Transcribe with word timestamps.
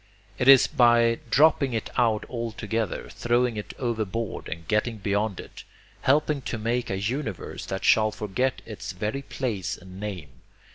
It 0.39 0.47
is 0.47 0.65
by 0.65 1.19
dropping 1.29 1.73
it 1.73 1.91
out 1.95 2.25
altogether, 2.27 3.07
throwing 3.11 3.55
it 3.55 3.75
overboard 3.77 4.49
and 4.49 4.67
getting 4.67 4.97
beyond 4.97 5.39
it, 5.39 5.63
helping 6.01 6.41
to 6.41 6.57
make 6.57 6.89
a 6.89 6.97
universe 6.99 7.67
that 7.67 7.85
shall 7.85 8.09
forget 8.09 8.63
its 8.65 8.93
very 8.93 9.21
place 9.21 9.77
and 9.77 9.99
name. 9.99 10.31